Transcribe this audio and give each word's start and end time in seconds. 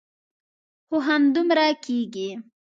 هو 0.89 0.97
همدومره 1.09 1.67
کېږي. 1.83 2.29